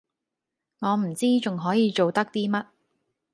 [0.79, 2.65] 我唔知仲可以做得啲乜